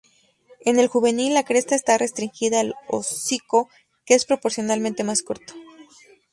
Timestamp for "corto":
5.21-5.53